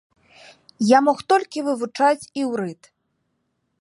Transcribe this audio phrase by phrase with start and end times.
[0.91, 2.81] Я мог толькі вывучаць іўрыт.